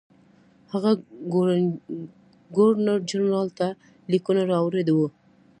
[0.73, 0.91] هغه
[2.55, 3.67] ګورنرجنرال ته
[4.11, 5.07] لیکونه راوړي وو.